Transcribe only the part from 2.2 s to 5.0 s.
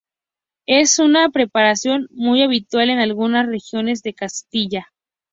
habitual en algunas regiones de Castilla.